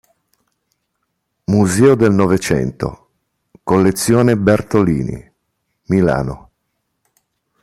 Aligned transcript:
Museo 1.45 1.93
del 1.95 2.11
Novecento, 2.11 3.09
Collezione 3.61 4.35
Bertolini, 4.35 5.31
Milano. 5.89 6.49